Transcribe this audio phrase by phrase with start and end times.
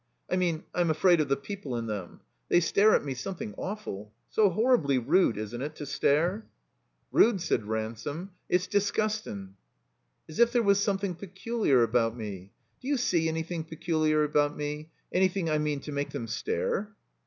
[0.31, 2.21] I mean I'm afraid of the people in them.
[2.49, 4.11] They stare at me something awful.
[4.31, 6.47] So horribly rude, isn't it, to stare?"
[7.11, 8.31] "Rude?" said Ransome.
[8.49, 9.53] "It's disgustin'."
[10.27, 12.51] "As if there was something pectiliar about me.
[12.81, 14.89] Do you see an3rthing peculiar about me?
[15.13, 16.93] Anything, I mean, to make them stare?"